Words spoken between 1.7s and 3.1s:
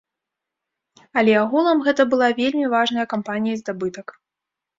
гэта была вельмі важная